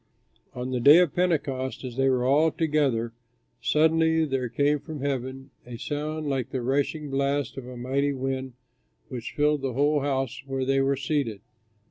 On 0.55 0.71
the 0.71 0.79
Day 0.79 0.97
of 0.97 1.13
Pentecost, 1.13 1.83
as 1.83 1.95
they 1.95 2.09
were 2.09 2.25
all 2.25 2.49
together, 2.49 3.13
suddenly, 3.61 4.25
there 4.25 4.49
came 4.49 4.79
from 4.79 5.01
heaven 5.01 5.51
a 5.63 5.77
sound 5.77 6.25
like 6.27 6.49
the 6.49 6.63
rushing 6.63 7.11
blast 7.11 7.55
of 7.55 7.67
a 7.67 7.77
mighty 7.77 8.11
wind 8.11 8.53
which 9.09 9.33
filled 9.33 9.61
the 9.61 9.73
whole 9.73 9.99
house 9.99 10.41
where 10.47 10.65
they 10.65 10.81
were 10.81 10.95
seated. 10.97 11.41